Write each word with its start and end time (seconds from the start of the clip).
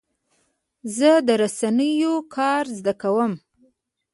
زه 0.97 1.09
د 1.27 1.29
رسنیو 1.41 2.13
کار 2.35 2.63
زده 2.77 2.93
کوم. 3.01 3.33